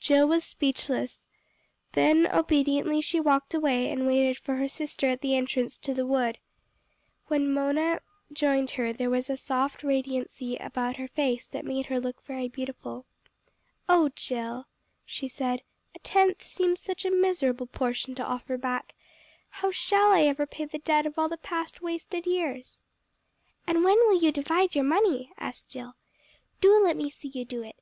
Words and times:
Jill 0.00 0.28
was 0.28 0.44
speechless. 0.44 1.26
Then 1.92 2.26
obediently 2.26 3.00
she 3.00 3.20
walked 3.20 3.54
away, 3.54 3.90
and 3.90 4.06
waited 4.06 4.36
for 4.36 4.56
her 4.56 4.68
sister 4.68 5.08
at 5.08 5.22
the 5.22 5.34
entrance 5.34 5.78
to 5.78 5.94
the 5.94 6.04
wood. 6.04 6.36
When 7.28 7.50
Mona 7.50 8.02
joined 8.30 8.72
her 8.72 8.92
there 8.92 9.08
was 9.08 9.30
a 9.30 9.36
soft 9.38 9.82
radiancy 9.82 10.56
about 10.56 10.96
her 10.96 11.08
face 11.08 11.46
that 11.46 11.64
made 11.64 11.86
her 11.86 11.98
look 12.00 12.22
very 12.22 12.48
beautiful. 12.50 13.06
"Oh, 13.88 14.10
Jill," 14.10 14.66
she 15.06 15.26
said, 15.26 15.62
"a 15.94 15.98
tenth 16.00 16.42
seems 16.42 16.80
such 16.80 17.06
a 17.06 17.10
miserable 17.10 17.66
portion 17.66 18.14
to 18.16 18.22
offer 18.22 18.58
back. 18.58 18.94
How 19.48 19.70
shall 19.70 20.12
I 20.12 20.20
ever 20.24 20.44
pay 20.44 20.66
the 20.66 20.80
debt 20.80 21.06
of 21.06 21.18
all 21.18 21.30
the 21.30 21.38
past 21.38 21.80
wasted 21.80 22.26
years?" 22.26 22.82
"And 23.66 23.82
when 23.84 23.96
will 24.06 24.20
you 24.22 24.32
divide 24.32 24.74
your 24.74 24.84
money?" 24.84 25.32
asked 25.38 25.70
Jill. 25.70 25.94
"Do 26.60 26.78
let 26.84 26.94
me 26.98 27.08
see 27.08 27.28
you 27.28 27.46
do 27.46 27.62
it. 27.62 27.76